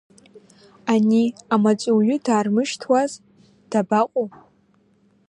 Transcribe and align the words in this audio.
Ани 0.93 1.23
амаҵуҩы 1.53 2.15
даармышьҭуаз, 2.25 3.11
дабаҟоу?! 3.69 4.27